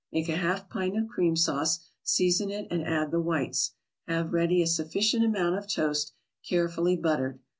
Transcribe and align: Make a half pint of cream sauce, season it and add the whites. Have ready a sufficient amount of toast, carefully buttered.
Make 0.11 0.29
a 0.29 0.35
half 0.35 0.67
pint 0.67 0.97
of 0.97 1.07
cream 1.09 1.35
sauce, 1.35 1.79
season 2.01 2.49
it 2.49 2.65
and 2.71 2.83
add 2.83 3.11
the 3.11 3.19
whites. 3.21 3.75
Have 4.07 4.33
ready 4.33 4.63
a 4.63 4.65
sufficient 4.65 5.23
amount 5.23 5.59
of 5.59 5.67
toast, 5.67 6.13
carefully 6.43 6.95
buttered. 6.95 7.37